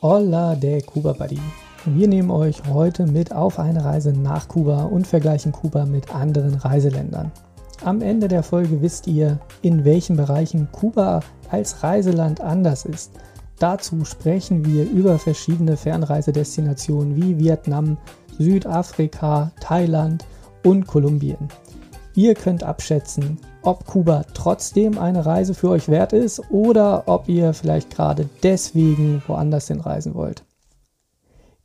[0.00, 1.40] Hola de Cuba Buddy.
[1.84, 6.54] Wir nehmen euch heute mit auf eine Reise nach Kuba und vergleichen Kuba mit anderen
[6.54, 7.32] Reiseländern.
[7.84, 11.18] Am Ende der Folge wisst ihr, in welchen Bereichen Kuba
[11.50, 13.10] als Reiseland anders ist.
[13.58, 17.96] Dazu sprechen wir über verschiedene Fernreisedestinationen wie Vietnam,
[18.38, 20.24] Südafrika, Thailand
[20.62, 21.48] und Kolumbien.
[22.18, 27.54] Ihr könnt abschätzen, ob Kuba trotzdem eine Reise für euch wert ist oder ob ihr
[27.54, 30.42] vielleicht gerade deswegen woanders hinreisen wollt.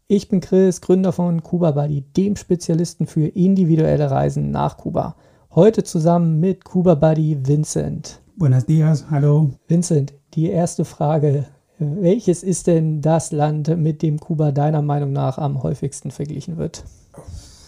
[0.05, 5.15] Ich bin Chris, Gründer von Kuba Buddy, dem Spezialisten für individuelle Reisen nach Kuba.
[5.55, 8.21] Heute zusammen mit Kuba Buddy Vincent.
[8.37, 9.49] Buenos dias, hallo.
[9.67, 11.45] Vincent, die erste Frage.
[11.79, 16.83] Welches ist denn das Land, mit dem Kuba deiner Meinung nach am häufigsten verglichen wird?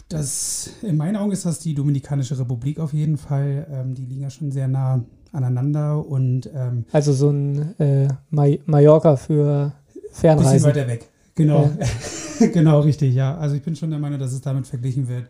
[0.09, 3.67] Das, in meinen Augen ist das die Dominikanische Republik auf jeden Fall.
[3.71, 9.17] Ähm, die liegen ja schon sehr nah aneinander und ähm, also so ein äh, Mallorca
[9.17, 9.73] für
[10.11, 10.53] Fernreisen.
[10.53, 11.09] Bisschen weiter weg.
[11.33, 12.47] Genau, ja.
[12.53, 13.13] genau richtig.
[13.15, 15.27] Ja, also ich bin schon der Meinung, dass es damit verglichen wird.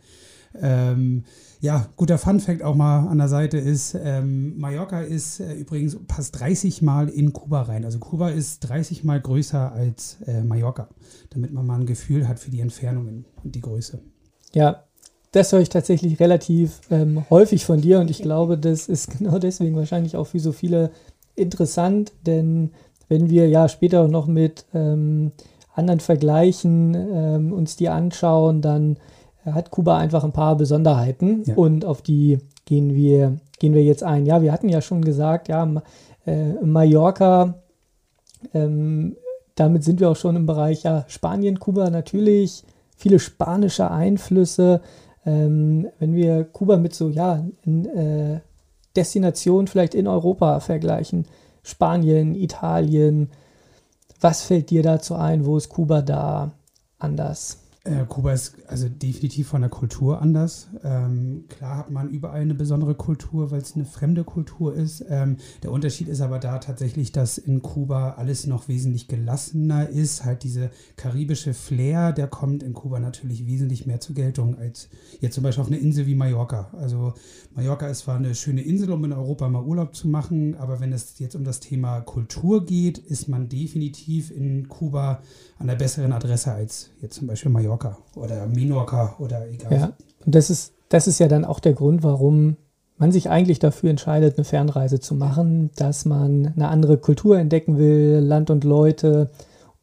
[0.61, 1.23] Ähm,
[1.61, 5.97] ja, guter Fun Fact auch mal an der Seite ist, ähm, Mallorca ist äh, übrigens
[6.07, 7.85] passt 30 Mal in Kuba rein.
[7.85, 10.89] Also Kuba ist 30 Mal größer als äh, Mallorca,
[11.31, 13.99] damit man mal ein Gefühl hat für die Entfernungen und die Größe.
[14.55, 14.83] Ja,
[15.33, 19.37] das höre ich tatsächlich relativ ähm, häufig von dir und ich glaube, das ist genau
[19.37, 20.91] deswegen wahrscheinlich auch für so viele
[21.35, 22.71] interessant, denn
[23.09, 25.33] wenn wir ja später noch mit ähm,
[25.75, 28.97] anderen Vergleichen ähm, uns die anschauen, dann
[29.45, 31.55] hat Kuba einfach ein paar Besonderheiten ja.
[31.55, 34.25] und auf die gehen wir, gehen wir jetzt ein.
[34.25, 35.69] Ja, wir hatten ja schon gesagt, ja,
[36.25, 37.55] äh, Mallorca,
[38.53, 39.17] ähm,
[39.55, 42.63] damit sind wir auch schon im Bereich ja, Spanien, Kuba natürlich,
[42.95, 44.81] viele spanische Einflüsse.
[45.25, 48.39] Ähm, wenn wir Kuba mit so, ja, in, äh,
[48.95, 51.25] Destinationen vielleicht in Europa vergleichen,
[51.63, 53.29] Spanien, Italien,
[54.21, 55.45] was fällt dir dazu ein?
[55.45, 56.51] Wo ist Kuba da
[56.99, 57.64] anders?
[57.85, 60.69] Äh, Kuba ist also definitiv von der Kultur anders.
[60.83, 65.05] Ähm, klar hat man überall eine besondere Kultur, weil es eine fremde Kultur ist.
[65.07, 70.25] Ähm, der Unterschied ist aber da tatsächlich, dass in Kuba alles noch wesentlich gelassener ist.
[70.25, 74.89] Halt diese karibische Flair, der kommt in Kuba natürlich wesentlich mehr zur Geltung als
[75.21, 76.71] jetzt zum Beispiel auf einer Insel wie Mallorca.
[76.79, 77.13] Also
[77.53, 80.91] Mallorca ist zwar eine schöne Insel, um in Europa mal Urlaub zu machen, aber wenn
[80.91, 85.21] es jetzt um das Thema Kultur geht, ist man definitiv in Kuba
[85.59, 87.74] an der besseren Adresse als jetzt zum Beispiel Mallorca
[88.15, 89.73] oder Minorca oder egal.
[89.73, 89.93] Ja,
[90.25, 92.57] und das ist, das ist ja dann auch der Grund, warum
[92.97, 97.77] man sich eigentlich dafür entscheidet, eine Fernreise zu machen, dass man eine andere Kultur entdecken
[97.77, 99.29] will, Land und Leute.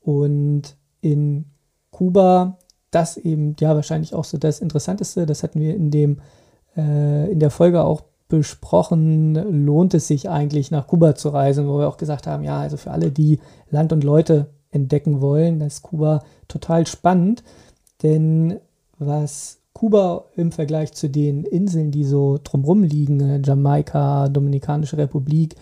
[0.00, 1.46] Und in
[1.90, 2.58] Kuba,
[2.90, 6.20] das eben ja wahrscheinlich auch so das Interessanteste, das hatten wir in dem
[6.76, 9.34] äh, in der Folge auch besprochen,
[9.66, 12.78] lohnt es sich eigentlich nach Kuba zu reisen, wo wir auch gesagt haben, ja, also
[12.78, 15.60] für alle, die Land und Leute entdecken wollen.
[15.60, 17.42] Ist Kuba total spannend,
[18.02, 18.60] denn
[18.98, 25.56] was Kuba im Vergleich zu den Inseln, die so drumherum liegen, äh, Jamaika, Dominikanische Republik,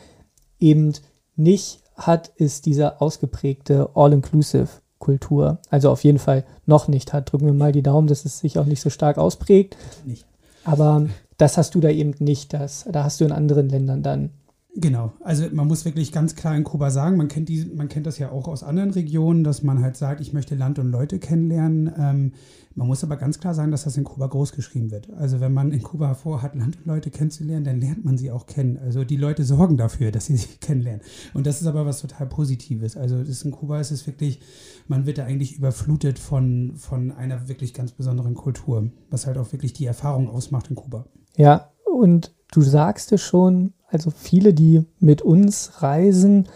[0.58, 0.92] eben
[1.36, 5.58] nicht hat, ist diese ausgeprägte All-Inclusive-Kultur.
[5.70, 7.32] Also auf jeden Fall noch nicht hat.
[7.32, 9.76] Drücken wir mal die Daumen, dass es sich auch nicht so stark ausprägt.
[10.04, 10.26] Nicht.
[10.64, 11.06] Aber
[11.38, 12.52] das hast du da eben nicht.
[12.52, 14.30] Das, da hast du in anderen Ländern dann
[14.76, 18.06] Genau, also man muss wirklich ganz klar in Kuba sagen, man kennt, die, man kennt
[18.06, 21.18] das ja auch aus anderen Regionen, dass man halt sagt, ich möchte Land und Leute
[21.18, 21.92] kennenlernen.
[21.98, 22.32] Ähm,
[22.76, 25.12] man muss aber ganz klar sagen, dass das in Kuba groß geschrieben wird.
[25.14, 28.46] Also wenn man in Kuba vorhat, Land und Leute kennenzulernen, dann lernt man sie auch
[28.46, 28.78] kennen.
[28.78, 31.02] Also die Leute sorgen dafür, dass sie sie kennenlernen.
[31.34, 32.96] Und das ist aber was total Positives.
[32.96, 34.40] Also in Kuba ist es wirklich,
[34.86, 39.50] man wird da eigentlich überflutet von, von einer wirklich ganz besonderen Kultur, was halt auch
[39.52, 41.06] wirklich die Erfahrung ausmacht in Kuba.
[41.36, 46.48] Ja, und du sagst es schon, also viele, die mit uns reisen,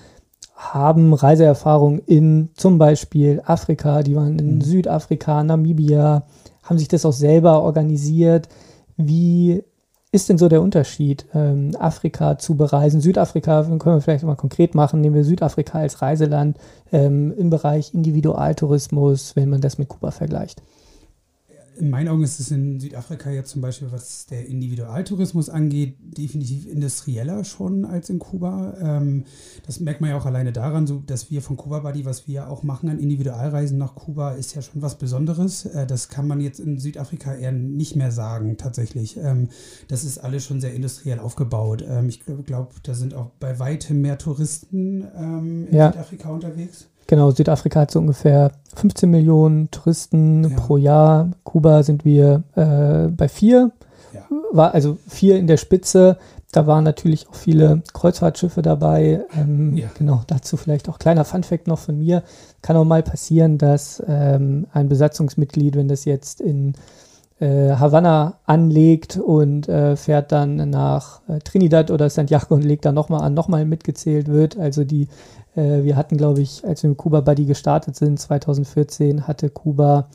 [0.54, 4.60] haben Reiseerfahrung in zum Beispiel Afrika, die waren in mhm.
[4.60, 6.26] Südafrika, Namibia,
[6.62, 8.48] haben sich das auch selber organisiert.
[8.96, 9.62] Wie
[10.12, 13.00] ist denn so der Unterschied, ähm, Afrika zu bereisen?
[13.00, 16.56] Südafrika können wir vielleicht mal konkret machen, nehmen wir Südafrika als Reiseland
[16.92, 20.62] ähm, im Bereich Individualtourismus, wenn man das mit Kuba vergleicht
[21.76, 26.66] in meinen Augen ist es in Südafrika jetzt zum Beispiel, was der Individualtourismus angeht, definitiv
[26.66, 28.76] industrieller schon als in Kuba.
[28.80, 29.24] Ähm,
[29.66, 32.48] das merkt man ja auch alleine daran, so, dass wir von Kuba Buddy, was wir
[32.48, 35.66] auch machen an Individualreisen nach Kuba, ist ja schon was Besonderes.
[35.66, 39.16] Äh, das kann man jetzt in Südafrika eher nicht mehr sagen, tatsächlich.
[39.16, 39.48] Ähm,
[39.88, 41.84] das ist alles schon sehr industriell aufgebaut.
[41.88, 45.92] Ähm, ich glaube, da sind auch bei weitem mehr Touristen ähm, in ja.
[45.92, 46.88] Südafrika unterwegs.
[47.06, 50.56] Genau, Südafrika hat so ungefähr 15 Millionen Touristen ja.
[50.56, 51.30] pro Jahr.
[51.44, 53.72] Kuba sind wir äh, bei vier.
[54.12, 54.22] Ja.
[54.52, 56.18] War also vier in der Spitze.
[56.52, 59.24] Da waren natürlich auch viele Kreuzfahrtschiffe dabei.
[59.36, 59.88] Ähm, ja.
[59.98, 62.22] Genau, dazu vielleicht auch kleiner Funfact noch von mir.
[62.62, 66.74] Kann auch mal passieren, dass ähm, ein Besatzungsmitglied, wenn das jetzt in
[67.40, 72.92] äh, Havanna anlegt und äh, fährt dann nach äh, Trinidad oder Santiago und legt da
[72.92, 74.56] nochmal an, nochmal mitgezählt wird.
[74.56, 75.08] Also die,
[75.56, 80.08] wir hatten, glaube ich, als wir mit Kuba Buddy gestartet sind, 2014, hatte Kuba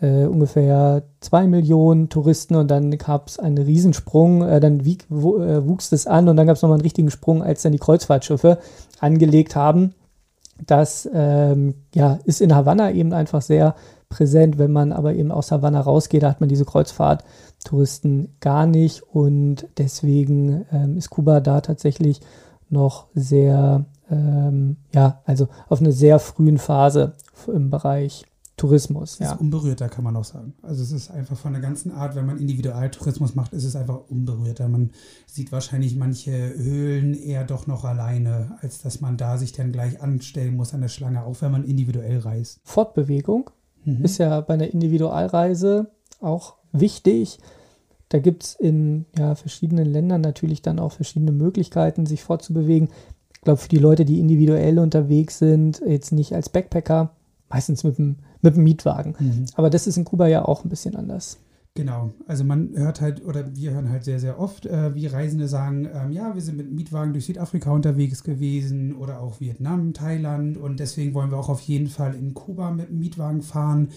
[0.00, 5.38] äh, ungefähr zwei Millionen Touristen und dann gab es einen Riesensprung, äh, dann wieg, wo,
[5.38, 7.78] äh, wuchs das an und dann gab es nochmal einen richtigen Sprung, als dann die
[7.78, 8.58] Kreuzfahrtschiffe
[9.00, 9.94] angelegt haben.
[10.66, 13.74] Das ähm, ja, ist in Havanna eben einfach sehr
[14.08, 14.58] präsent.
[14.58, 19.66] Wenn man aber eben aus Havanna rausgeht, da hat man diese Kreuzfahrttouristen gar nicht und
[19.78, 22.20] deswegen ähm, ist Kuba da tatsächlich
[22.68, 27.14] noch sehr, ähm, ja, also auf einer sehr frühen Phase
[27.46, 28.24] im Bereich
[28.56, 29.18] Tourismus.
[29.18, 30.54] Es ist unberührter, kann man auch sagen.
[30.62, 33.98] Also es ist einfach von der ganzen Art, wenn man Individualtourismus macht, ist es einfach
[34.08, 34.68] unberührter.
[34.68, 34.90] Man
[35.26, 40.00] sieht wahrscheinlich manche Höhlen eher doch noch alleine, als dass man da sich dann gleich
[40.00, 42.60] anstellen muss an der Schlange, auch wenn man individuell reist.
[42.62, 43.50] Fortbewegung
[43.84, 44.04] mhm.
[44.04, 45.90] ist ja bei einer Individualreise
[46.20, 47.40] auch wichtig.
[48.08, 52.90] Da gibt es in ja, verschiedenen Ländern natürlich dann auch verschiedene Möglichkeiten, sich fortzubewegen.
[53.44, 57.10] Ich glaube, für die Leute, die individuell unterwegs sind, jetzt nicht als Backpacker,
[57.50, 59.14] meistens mit dem mit dem Mietwagen.
[59.18, 59.46] Mhm.
[59.56, 61.38] Aber das ist in Kuba ja auch ein bisschen anders.
[61.76, 65.48] Genau, also man hört halt, oder wir hören halt sehr, sehr oft, äh, wie Reisende
[65.48, 70.56] sagen, ähm, ja, wir sind mit Mietwagen durch Südafrika unterwegs gewesen oder auch Vietnam, Thailand
[70.56, 73.88] und deswegen wollen wir auch auf jeden Fall in Kuba mit dem Mietwagen fahren.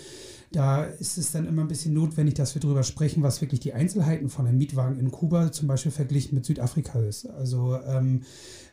[0.51, 3.73] Da ist es dann immer ein bisschen notwendig, dass wir darüber sprechen, was wirklich die
[3.73, 7.29] Einzelheiten von einem Mietwagen in Kuba zum Beispiel verglichen mit Südafrika ist.
[7.29, 8.21] Also ähm,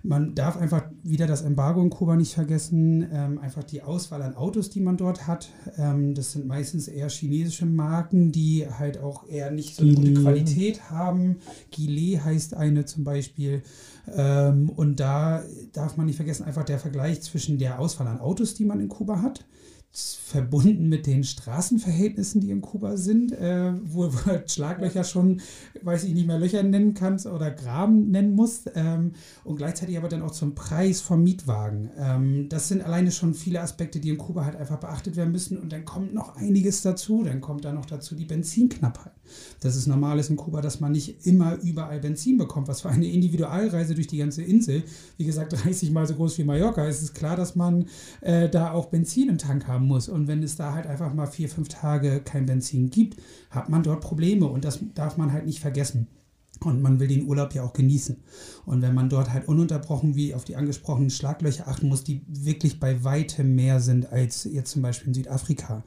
[0.04, 4.36] man darf einfach wieder das Embargo in Kuba nicht vergessen, ähm, einfach die Auswahl an
[4.36, 5.48] Autos, die man dort hat.
[5.76, 10.14] Ähm, das sind meistens eher chinesische Marken, die halt auch eher nicht so eine gute
[10.14, 11.38] Qualität haben.
[11.72, 13.62] Gile heißt eine zum Beispiel.
[14.14, 15.42] Ähm, und da
[15.72, 18.88] darf man nicht vergessen, einfach der Vergleich zwischen der Auswahl an Autos, die man in
[18.88, 19.44] Kuba hat
[19.94, 25.40] verbunden mit den Straßenverhältnissen, die in Kuba sind, äh, wo, wo halt Schlaglöcher schon,
[25.82, 29.12] weiß ich nicht mehr, Löcher nennen kannst oder Graben nennen musst ähm,
[29.44, 31.90] und gleichzeitig aber dann auch zum Preis vom Mietwagen.
[31.96, 35.58] Ähm, das sind alleine schon viele Aspekte, die in Kuba halt einfach beachtet werden müssen
[35.58, 37.22] und dann kommt noch einiges dazu.
[37.22, 39.12] Dann kommt da noch dazu die Benzinknappheit.
[39.60, 42.90] Das ist normal ist in Kuba, dass man nicht immer überall Benzin bekommt, was für
[42.90, 44.82] eine Individualreise durch die ganze Insel,
[45.16, 47.86] wie gesagt 30 mal so groß wie Mallorca, ist es klar, dass man
[48.20, 50.08] äh, da auch Benzin im Tank haben muss.
[50.08, 53.20] Und wenn es da halt einfach mal vier, fünf Tage kein Benzin gibt,
[53.50, 56.08] hat man dort Probleme und das darf man halt nicht vergessen.
[56.60, 58.16] Und man will den Urlaub ja auch genießen.
[58.64, 62.80] Und wenn man dort halt ununterbrochen wie auf die angesprochenen Schlaglöcher achten muss, die wirklich
[62.80, 65.82] bei weitem mehr sind als jetzt zum Beispiel in Südafrika,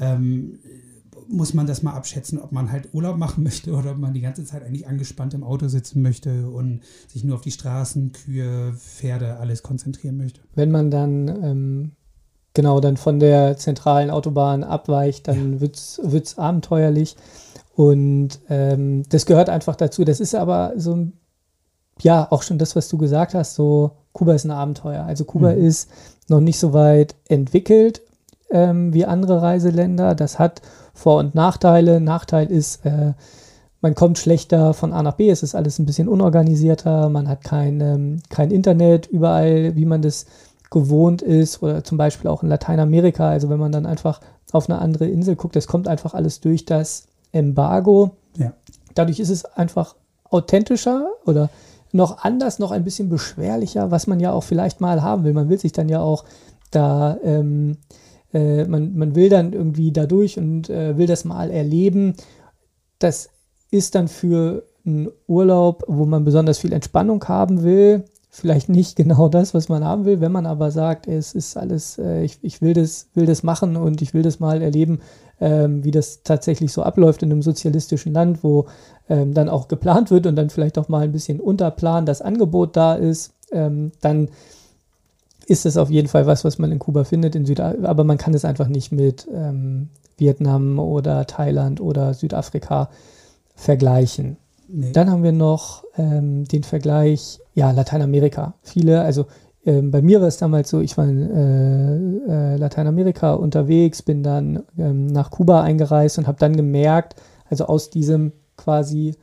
[0.00, 0.58] ähm,
[1.28, 4.20] muss man das mal abschätzen, ob man halt Urlaub machen möchte oder ob man die
[4.20, 8.74] ganze Zeit eigentlich angespannt im Auto sitzen möchte und sich nur auf die Straßen, Kühe,
[8.74, 10.40] Pferde, alles konzentrieren möchte.
[10.54, 11.92] Wenn man dann ähm,
[12.54, 15.60] genau dann von der zentralen Autobahn abweicht, dann ja.
[15.60, 17.16] wird es abenteuerlich.
[17.74, 20.04] Und ähm, das gehört einfach dazu.
[20.04, 21.06] Das ist aber so,
[22.00, 25.04] ja, auch schon das, was du gesagt hast, so Kuba ist ein Abenteuer.
[25.04, 25.64] Also Kuba mhm.
[25.64, 25.90] ist
[26.28, 28.02] noch nicht so weit entwickelt
[28.50, 30.14] ähm, wie andere Reiseländer.
[30.14, 30.62] Das hat
[30.92, 32.00] vor- und Nachteile.
[32.00, 33.12] Nachteil ist, äh,
[33.80, 37.42] man kommt schlechter von A nach B, es ist alles ein bisschen unorganisierter, man hat
[37.42, 40.26] kein, ähm, kein Internet überall, wie man das
[40.70, 44.20] gewohnt ist, oder zum Beispiel auch in Lateinamerika, also wenn man dann einfach
[44.52, 48.16] auf eine andere Insel guckt, das kommt einfach alles durch das Embargo.
[48.36, 48.52] Ja.
[48.94, 51.50] Dadurch ist es einfach authentischer oder
[51.92, 55.32] noch anders, noch ein bisschen beschwerlicher, was man ja auch vielleicht mal haben will.
[55.32, 56.24] Man will sich dann ja auch
[56.70, 57.76] da ähm,
[58.32, 62.14] äh, man, man will dann irgendwie dadurch und äh, will das mal erleben.
[62.98, 63.30] Das
[63.70, 69.28] ist dann für einen Urlaub, wo man besonders viel Entspannung haben will, vielleicht nicht genau
[69.28, 70.20] das, was man haben will.
[70.20, 73.76] Wenn man aber sagt, es ist alles, äh, ich, ich will, das, will das machen
[73.76, 75.00] und ich will das mal erleben,
[75.40, 78.66] ähm, wie das tatsächlich so abläuft in einem sozialistischen Land, wo
[79.08, 82.76] ähm, dann auch geplant wird und dann vielleicht auch mal ein bisschen unterplan das Angebot
[82.76, 84.28] da ist, ähm, dann
[85.46, 88.18] ist es auf jeden Fall was, was man in Kuba findet, in Süda aber man
[88.18, 92.90] kann es einfach nicht mit ähm, Vietnam oder Thailand oder Südafrika
[93.56, 94.36] vergleichen.
[94.68, 94.92] Nee.
[94.92, 98.54] Dann haben wir noch ähm, den Vergleich, ja, Lateinamerika.
[98.62, 99.26] Viele, also
[99.66, 104.22] ähm, bei mir war es damals so, ich war in äh, äh, Lateinamerika unterwegs, bin
[104.22, 107.16] dann ähm, nach Kuba eingereist und habe dann gemerkt,
[107.50, 109.14] also aus diesem quasi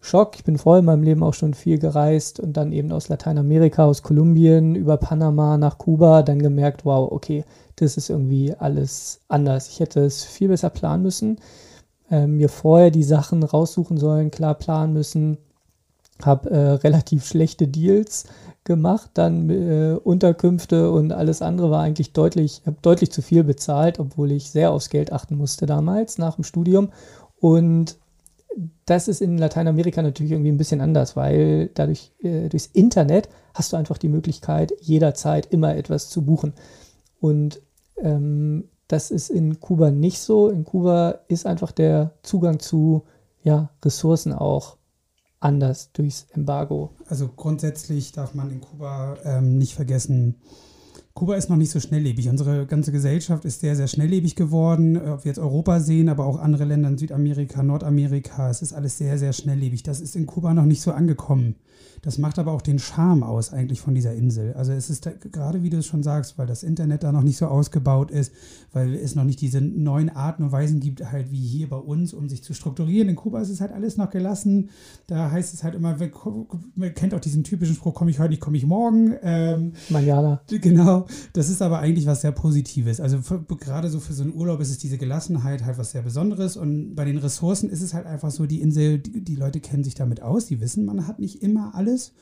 [0.00, 0.34] Schock.
[0.34, 3.84] Ich bin vorher in meinem Leben auch schon viel gereist und dann eben aus Lateinamerika,
[3.84, 7.44] aus Kolumbien, über Panama nach Kuba, dann gemerkt, wow, okay,
[7.76, 9.68] das ist irgendwie alles anders.
[9.68, 11.38] Ich hätte es viel besser planen müssen,
[12.10, 15.38] äh, mir vorher die Sachen raussuchen sollen, klar planen müssen,
[16.22, 18.24] habe äh, relativ schlechte Deals
[18.64, 23.98] gemacht, dann äh, Unterkünfte und alles andere war eigentlich deutlich, habe deutlich zu viel bezahlt,
[23.98, 26.90] obwohl ich sehr aufs Geld achten musste damals nach dem Studium.
[27.40, 27.98] Und
[28.86, 33.72] das ist in Lateinamerika natürlich irgendwie ein bisschen anders, weil dadurch äh, durchs Internet hast
[33.72, 36.54] du einfach die Möglichkeit, jederzeit immer etwas zu buchen.
[37.20, 37.60] Und
[37.98, 40.48] ähm, das ist in Kuba nicht so.
[40.48, 43.02] In Kuba ist einfach der Zugang zu
[43.42, 44.76] ja, Ressourcen auch
[45.44, 46.90] anders durchs Embargo.
[47.06, 50.36] Also grundsätzlich darf man in Kuba ähm, nicht vergessen,
[51.16, 52.28] Kuba ist noch nicht so schnelllebig.
[52.28, 54.96] Unsere ganze Gesellschaft ist sehr, sehr schnelllebig geworden.
[54.96, 58.98] Ob wir jetzt Europa sehen, aber auch andere Länder in Südamerika, Nordamerika, es ist alles
[58.98, 59.84] sehr, sehr schnelllebig.
[59.84, 61.54] Das ist in Kuba noch nicht so angekommen.
[62.02, 64.52] Das macht aber auch den Charme aus eigentlich von dieser Insel.
[64.54, 67.22] Also es ist da, gerade, wie du es schon sagst, weil das Internet da noch
[67.22, 68.32] nicht so ausgebaut ist,
[68.72, 72.12] weil es noch nicht diese neuen Arten und Weisen gibt, halt wie hier bei uns,
[72.12, 73.08] um sich zu strukturieren.
[73.08, 74.70] In Kuba ist es halt alles noch gelassen.
[75.06, 75.96] Da heißt es halt immer,
[76.74, 79.14] man kennt auch diesen typischen Spruch, komme ich heute nicht, komme ich morgen.
[79.22, 80.42] Ähm, Manjana.
[80.48, 81.06] Genau.
[81.32, 83.00] Das ist aber eigentlich was sehr Positives.
[83.00, 86.02] Also für, gerade so für so einen Urlaub ist es diese Gelassenheit halt was sehr
[86.02, 86.56] Besonderes.
[86.56, 89.84] Und bei den Ressourcen ist es halt einfach so, die Insel, die, die Leute kennen
[89.84, 92.12] sich damit aus, die wissen, man hat nicht immer alles.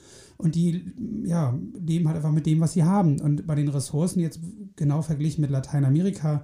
[0.42, 0.92] Und die
[1.24, 1.56] ja,
[1.86, 3.20] leben halt einfach mit dem, was sie haben.
[3.20, 4.40] Und bei den Ressourcen jetzt
[4.76, 6.42] genau verglichen mit Lateinamerika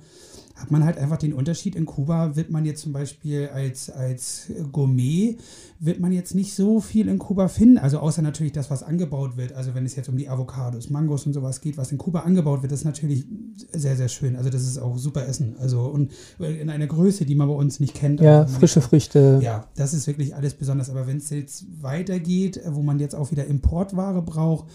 [0.59, 1.76] hat man halt einfach den Unterschied.
[1.76, 5.37] In Kuba wird man jetzt zum Beispiel als, als Gourmet,
[5.78, 7.78] wird man jetzt nicht so viel in Kuba finden.
[7.78, 9.52] Also außer natürlich das, was angebaut wird.
[9.52, 12.62] Also wenn es jetzt um die Avocados, Mangos und sowas geht, was in Kuba angebaut
[12.62, 13.25] wird, das ist natürlich
[13.73, 14.35] sehr, sehr schön.
[14.35, 15.55] Also das ist auch super Essen.
[15.61, 18.21] Also und in einer Größe, die man bei uns nicht kennt.
[18.21, 19.38] Ja, frische Früchte.
[19.43, 20.90] Ja, das ist wirklich alles besonders.
[20.90, 23.47] Aber wenn es jetzt weitergeht, wo man jetzt auch wieder
[23.88, 24.66] Importware braucht,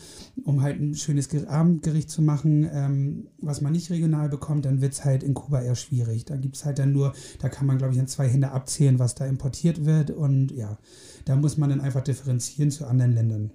[0.45, 4.93] um halt ein schönes Abendgericht zu machen, ähm, was man nicht regional bekommt, dann wird
[4.93, 6.25] es halt in Kuba eher schwierig.
[6.25, 8.99] Da gibt es halt dann nur, da kann man, glaube ich, an zwei Hände abzählen,
[8.99, 10.11] was da importiert wird.
[10.11, 10.77] Und ja,
[11.25, 13.51] da muss man dann einfach differenzieren zu anderen Ländern.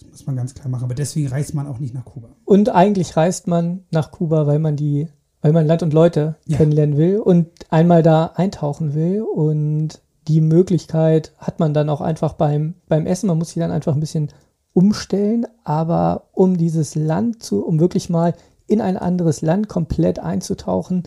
[0.00, 0.84] Das muss man ganz klar machen.
[0.84, 2.28] Aber deswegen reist man auch nicht nach Kuba.
[2.44, 5.08] Und eigentlich reist man nach Kuba, weil man die,
[5.42, 6.56] weil man Land und Leute ja.
[6.56, 9.22] kennenlernen will und einmal da eintauchen will.
[9.22, 13.26] Und die Möglichkeit hat man dann auch einfach beim, beim Essen.
[13.26, 14.28] Man muss sich dann einfach ein bisschen
[14.72, 18.34] umstellen, aber um dieses Land zu, um wirklich mal
[18.66, 21.04] in ein anderes Land komplett einzutauchen,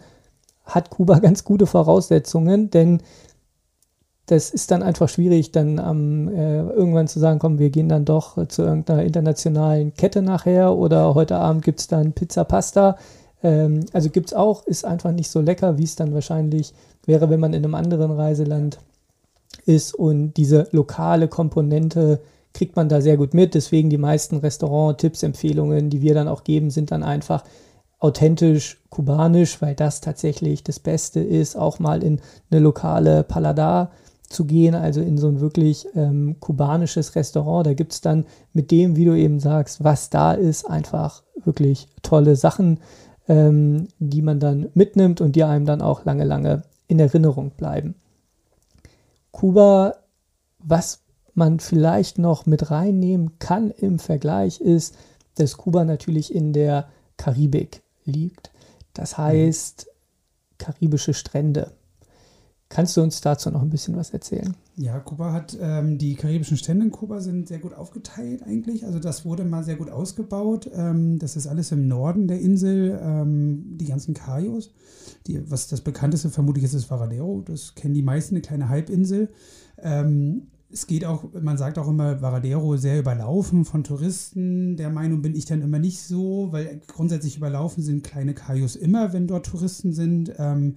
[0.66, 3.02] hat Kuba ganz gute Voraussetzungen, denn
[4.26, 8.06] das ist dann einfach schwierig, dann ähm, äh, irgendwann zu sagen, komm, wir gehen dann
[8.06, 12.98] doch zu irgendeiner internationalen Kette nachher oder heute Abend gibt es dann Pizza Pasta.
[13.44, 16.74] Ähm, also gibt es auch, ist einfach nicht so lecker, wie es dann wahrscheinlich
[17.06, 18.80] wäre, wenn man in einem anderen Reiseland
[19.66, 22.22] ist und diese lokale Komponente
[22.54, 23.56] kriegt man da sehr gut mit.
[23.56, 27.44] Deswegen die meisten Restaurant-Tipps, Empfehlungen, die wir dann auch geben, sind dann einfach
[28.00, 32.20] authentisch kubanisch, weil das tatsächlich das Beste ist, auch mal in
[32.52, 33.92] eine lokale Paladar
[34.28, 37.66] zu gehen, also in so ein wirklich ähm, kubanisches Restaurant.
[37.66, 41.88] Da gibt es dann mit dem, wie du eben sagst, was da ist, einfach wirklich
[42.02, 42.80] tolle Sachen,
[43.28, 47.96] ähm, die man dann mitnimmt und die einem dann auch lange, lange in Erinnerung bleiben.
[49.32, 49.96] Kuba,
[50.60, 51.03] was
[51.36, 54.96] man vielleicht noch mit reinnehmen kann im Vergleich, ist,
[55.36, 56.88] dass Kuba natürlich in der
[57.18, 58.52] Karibik liegt.
[58.94, 59.88] Das heißt,
[60.58, 61.72] karibische Strände.
[62.70, 64.56] Kannst du uns dazu noch ein bisschen was erzählen?
[64.78, 68.84] Ja, Kuba hat, ähm, die karibischen Strände in Kuba sind sehr gut aufgeteilt eigentlich.
[68.84, 70.72] Also das wurde mal sehr gut ausgebaut.
[70.74, 74.72] Ähm, das ist alles im Norden der Insel, ähm, die ganzen Cayos.
[75.28, 77.44] Die, was das bekannteste vermutlich ist, ist Varadero.
[77.46, 79.30] Das kennen die meisten, eine kleine Halbinsel.
[79.78, 84.76] Ähm, es geht auch, man sagt auch immer, Varadero sehr überlaufen von Touristen.
[84.76, 89.14] Der Meinung bin ich dann immer nicht so, weil grundsätzlich überlaufen sind kleine Kajus immer,
[89.14, 90.34] wenn dort Touristen sind.
[90.38, 90.76] Ähm,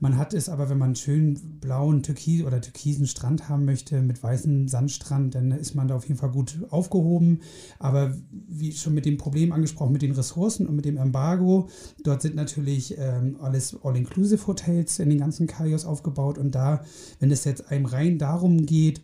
[0.00, 4.02] man hat es aber, wenn man einen schönen blauen Türkis oder türkisen Strand haben möchte
[4.02, 7.40] mit weißem Sandstrand, dann ist man da auf jeden Fall gut aufgehoben.
[7.78, 11.68] Aber wie schon mit dem Problem angesprochen, mit den Ressourcen und mit dem Embargo,
[12.02, 16.38] dort sind natürlich ähm, alles All-Inclusive-Hotels in den ganzen Kajos aufgebaut.
[16.38, 16.84] Und da,
[17.20, 19.02] wenn es jetzt einem rein darum geht,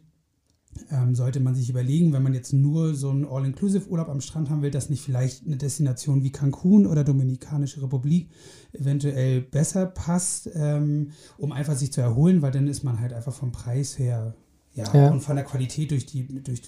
[0.91, 4.62] ähm, sollte man sich überlegen, wenn man jetzt nur so einen All-Inclusive-Urlaub am Strand haben
[4.62, 8.31] will, dass nicht vielleicht eine Destination wie Cancun oder Dominikanische Republik
[8.73, 13.33] eventuell besser passt, ähm, um einfach sich zu erholen, weil dann ist man halt einfach
[13.33, 14.35] vom Preis her
[14.75, 15.11] ja, ja.
[15.11, 16.62] und von der Qualität durch, die, durch,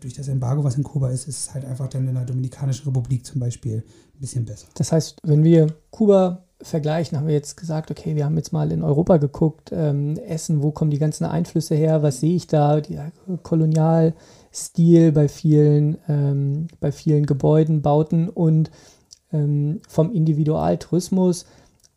[0.00, 2.86] durch das Embargo, was in Kuba ist, ist es halt einfach dann in der Dominikanischen
[2.86, 3.84] Republik zum Beispiel
[4.14, 4.68] ein bisschen besser.
[4.74, 8.72] Das heißt, wenn wir Kuba vergleichen, haben wir jetzt gesagt, okay, wir haben jetzt mal
[8.72, 12.80] in Europa geguckt, ähm, Essen, wo kommen die ganzen Einflüsse her, was sehe ich da,
[12.80, 18.70] der Kolonialstil bei vielen, ähm, bei vielen Gebäuden, Bauten und
[19.32, 21.46] ähm, vom Individualtourismus.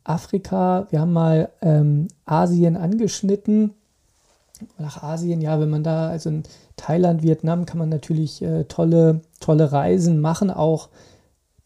[0.04, 3.74] Afrika, wir haben mal ähm, Asien angeschnitten.
[4.78, 6.44] nach Asien, ja, wenn man da, also in
[6.76, 10.90] Thailand, Vietnam kann man natürlich äh, tolle, tolle Reisen machen, auch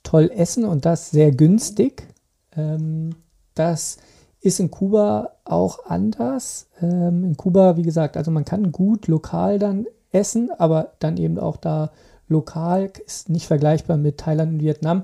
[0.04, 2.13] toll essen und das sehr günstig.
[2.58, 3.16] Ähm,
[3.56, 3.98] das
[4.42, 6.68] ist in Kuba auch anders.
[6.82, 11.40] Ähm, in Kuba, wie gesagt, also man kann gut lokal dann essen, aber dann eben
[11.40, 11.92] auch da
[12.28, 15.04] lokal ist nicht vergleichbar mit Thailand und Vietnam.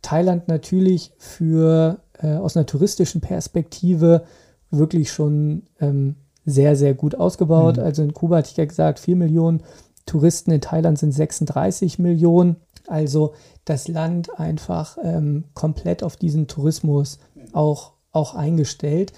[0.00, 4.24] Thailand natürlich für äh, aus einer touristischen Perspektive
[4.70, 7.76] wirklich schon ähm, sehr, sehr gut ausgebaut.
[7.76, 7.82] Mhm.
[7.84, 9.62] Also in Kuba hatte ich ja gesagt, 4 Millionen
[10.06, 12.56] Touristen, in Thailand sind 36 Millionen.
[12.88, 13.34] Also
[13.64, 17.18] das Land einfach ähm, komplett auf diesen Tourismus
[17.52, 19.12] auch, auch eingestellt.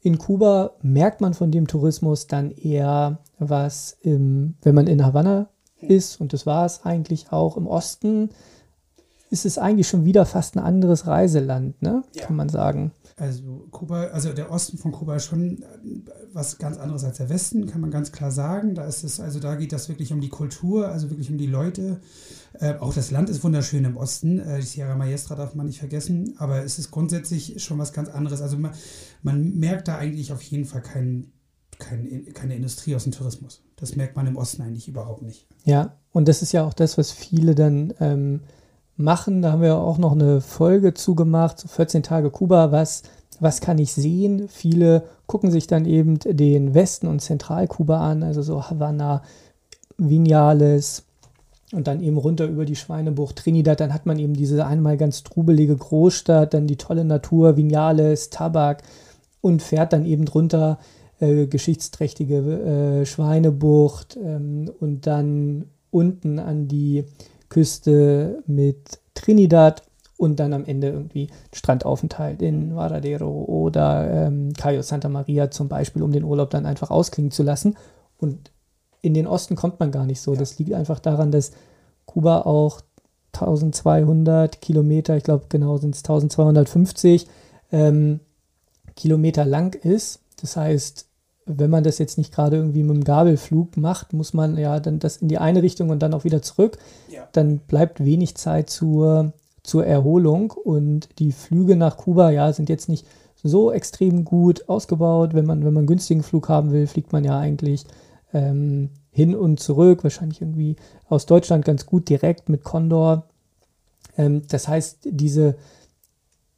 [0.00, 5.48] In Kuba merkt man von dem Tourismus dann eher was, im, wenn man in Havanna
[5.80, 8.30] ist, und das war es eigentlich auch im Osten,
[9.30, 12.02] ist es eigentlich schon wieder fast ein anderes Reiseland, ne?
[12.14, 12.24] Ja.
[12.24, 12.92] kann man sagen.
[13.18, 15.64] Also Kuba, also der Osten von Kuba ist schon
[16.32, 18.74] was ganz anderes als der Westen, kann man ganz klar sagen.
[18.74, 21.46] Da ist es, also da geht das wirklich um die Kultur, also wirklich um die
[21.46, 22.00] Leute.
[22.54, 24.38] Äh, auch das Land ist wunderschön im Osten.
[24.38, 28.08] Äh, die Sierra Maestra darf man nicht vergessen, aber es ist grundsätzlich schon was ganz
[28.08, 28.40] anderes.
[28.40, 28.72] Also man,
[29.22, 31.32] man merkt da eigentlich auf jeden Fall kein,
[31.78, 33.62] kein, keine Industrie aus dem Tourismus.
[33.76, 35.48] Das merkt man im Osten eigentlich überhaupt nicht.
[35.64, 38.40] Ja, und das ist ja auch das, was viele dann ähm,
[38.98, 39.42] machen.
[39.42, 43.02] Da haben wir auch noch eine Folge zugemacht, so 14 Tage Kuba, was,
[43.40, 44.48] was kann ich sehen?
[44.48, 49.22] Viele gucken sich dann eben den Westen und Zentralkuba an, also so Havanna,
[49.96, 51.04] Vinales
[51.72, 53.80] und dann eben runter über die Schweinebucht Trinidad.
[53.80, 58.82] Dann hat man eben diese einmal ganz trubelige Großstadt, dann die tolle Natur, Vinales, Tabak
[59.40, 60.78] und fährt dann eben drunter
[61.20, 67.04] äh, geschichtsträchtige äh, Schweinebucht ähm, und dann unten an die
[67.48, 69.82] Küste mit Trinidad
[70.16, 76.02] und dann am Ende irgendwie Strandaufenthalt in Varadero oder ähm, Cayo Santa Maria zum Beispiel,
[76.02, 77.76] um den Urlaub dann einfach ausklingen zu lassen.
[78.18, 78.50] Und
[79.00, 80.34] in den Osten kommt man gar nicht so.
[80.34, 80.40] Ja.
[80.40, 81.52] Das liegt einfach daran, dass
[82.04, 82.80] Kuba auch
[83.32, 87.28] 1200 Kilometer, ich glaube genau sind es 1250
[87.70, 88.20] ähm,
[88.96, 90.20] Kilometer lang ist.
[90.40, 91.07] Das heißt,
[91.48, 94.98] wenn man das jetzt nicht gerade irgendwie mit dem Gabelflug macht, muss man ja dann
[94.98, 96.78] das in die eine Richtung und dann auch wieder zurück.
[97.10, 97.26] Ja.
[97.32, 102.88] Dann bleibt wenig Zeit zur, zur Erholung und die Flüge nach Kuba, ja, sind jetzt
[102.88, 103.06] nicht
[103.42, 105.34] so extrem gut ausgebaut.
[105.34, 107.84] Wenn man, wenn man einen günstigen Flug haben will, fliegt man ja eigentlich
[108.32, 110.76] ähm, hin und zurück, wahrscheinlich irgendwie
[111.08, 113.24] aus Deutschland ganz gut direkt mit Condor.
[114.16, 115.56] Ähm, das heißt, diese,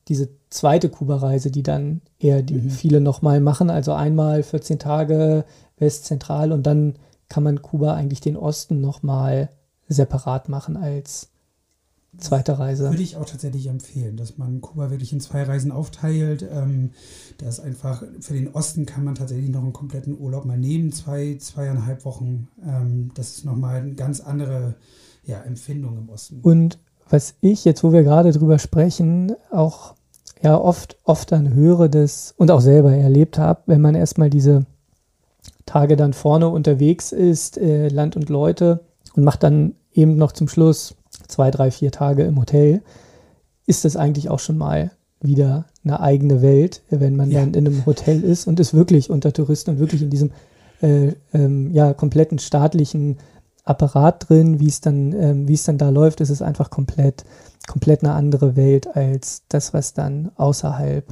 [0.08, 2.70] diese zweite Kuba-Reise, die dann eher die mhm.
[2.70, 3.70] viele nochmal machen.
[3.70, 5.44] Also einmal 14 Tage
[5.78, 6.94] Westzentral und dann
[7.28, 9.48] kann man Kuba eigentlich den Osten nochmal
[9.88, 11.30] separat machen als
[12.18, 12.90] zweite Reise.
[12.90, 16.44] Würde ich auch tatsächlich empfehlen, dass man Kuba wirklich in zwei Reisen aufteilt.
[16.50, 16.90] Ähm,
[17.38, 21.36] das einfach für den Osten kann man tatsächlich noch einen kompletten Urlaub mal nehmen, zwei,
[21.38, 22.48] zweieinhalb Wochen.
[22.66, 24.74] Ähm, das ist nochmal eine ganz andere
[25.24, 26.40] ja, Empfindung im Osten.
[26.42, 29.94] Und was ich jetzt, wo wir gerade drüber sprechen, auch
[30.42, 34.66] ja oft, oft dann höre das und auch selber erlebt habe, wenn man erstmal diese
[35.66, 38.80] Tage dann vorne unterwegs ist, äh, Land und Leute
[39.14, 40.94] und macht dann eben noch zum Schluss
[41.28, 42.82] zwei, drei, vier Tage im Hotel,
[43.66, 47.40] ist das eigentlich auch schon mal wieder eine eigene Welt, wenn man ja.
[47.40, 50.30] dann in einem Hotel ist und ist wirklich unter Touristen und wirklich in diesem
[50.80, 53.18] äh, ähm, ja, kompletten staatlichen
[53.64, 57.24] Apparat drin, wie es dann, ähm, wie es dann da läuft, ist es einfach komplett
[57.70, 61.04] komplett eine andere Welt als das, was dann außerhalb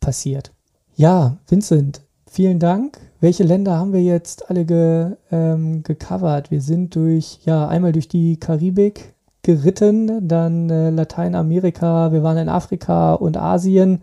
[0.00, 0.52] passiert.
[0.94, 2.98] Ja, Vincent, vielen Dank.
[3.20, 6.50] Welche Länder haben wir jetzt alle ge, ähm, gecovert?
[6.50, 12.48] Wir sind durch, ja, einmal durch die Karibik geritten, dann äh, Lateinamerika, wir waren in
[12.48, 14.02] Afrika und Asien,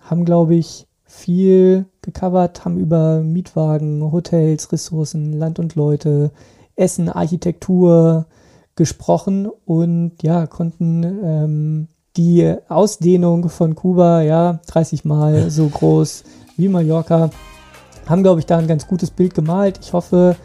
[0.00, 6.30] haben, glaube ich, viel gecovert, haben über Mietwagen, Hotels, Ressourcen, Land und Leute,
[6.82, 8.26] Essen, Architektur,
[8.74, 16.24] gesprochen und ja, konnten ähm, die Ausdehnung von Kuba, ja, 30 Mal so groß
[16.56, 17.30] wie Mallorca,
[18.06, 19.78] haben, glaube ich, da ein ganz gutes Bild gemalt.
[19.82, 20.36] Ich hoffe,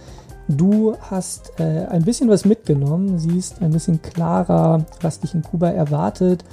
[0.47, 5.69] du hast äh, ein bisschen was mitgenommen, siehst ein bisschen klarer, was dich in Kuba
[5.69, 6.43] erwartet.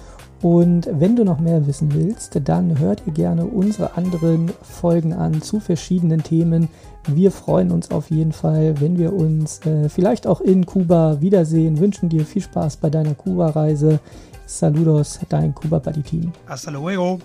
[0.44, 5.40] Und wenn du noch mehr wissen willst, dann hört ihr gerne unsere anderen Folgen an
[5.40, 6.68] zu verschiedenen Themen,
[7.08, 11.80] wir freuen uns auf jeden Fall, wenn wir uns äh, vielleicht auch in Kuba wiedersehen.
[11.80, 14.00] Wünschen dir viel Spaß bei deiner Kuba-Reise.
[14.44, 16.32] Saludos, dein Kuba Buddy Team.
[16.46, 17.18] Hasta luego.